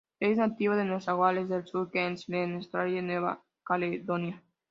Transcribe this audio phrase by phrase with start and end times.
[0.19, 4.41] Es nativo de Nueva Gales del Sur y Queensland en Australia y Nueva Caledonia.